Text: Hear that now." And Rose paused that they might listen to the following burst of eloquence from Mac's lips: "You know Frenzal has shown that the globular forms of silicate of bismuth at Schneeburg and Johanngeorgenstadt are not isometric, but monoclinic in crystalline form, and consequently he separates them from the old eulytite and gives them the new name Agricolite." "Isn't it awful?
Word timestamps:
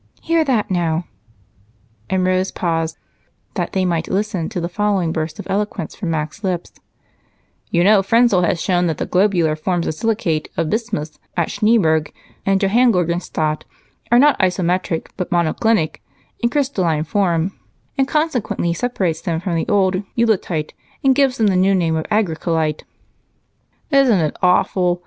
Hear 0.23 0.43
that 0.45 0.71
now." 0.71 1.05
And 2.09 2.25
Rose 2.25 2.51
paused 2.51 2.97
that 3.53 3.73
they 3.73 3.85
might 3.85 4.07
listen 4.07 4.49
to 4.49 4.59
the 4.59 4.67
following 4.67 5.11
burst 5.11 5.37
of 5.37 5.45
eloquence 5.47 5.93
from 5.95 6.09
Mac's 6.09 6.43
lips: 6.43 6.73
"You 7.69 7.83
know 7.83 8.01
Frenzal 8.01 8.41
has 8.41 8.59
shown 8.59 8.87
that 8.87 8.97
the 8.97 9.05
globular 9.05 9.55
forms 9.55 9.85
of 9.85 9.93
silicate 9.93 10.49
of 10.57 10.71
bismuth 10.71 11.19
at 11.37 11.51
Schneeburg 11.51 12.11
and 12.47 12.59
Johanngeorgenstadt 12.59 13.61
are 14.11 14.17
not 14.17 14.39
isometric, 14.39 15.09
but 15.17 15.29
monoclinic 15.29 15.97
in 16.39 16.49
crystalline 16.49 17.03
form, 17.03 17.51
and 17.95 18.07
consequently 18.07 18.69
he 18.69 18.73
separates 18.73 19.21
them 19.21 19.39
from 19.39 19.53
the 19.55 19.67
old 19.67 20.01
eulytite 20.17 20.73
and 21.03 21.13
gives 21.13 21.37
them 21.37 21.45
the 21.45 21.55
new 21.55 21.75
name 21.75 21.93
Agricolite." 22.09 22.85
"Isn't 23.91 24.19
it 24.19 24.35
awful? 24.41 24.99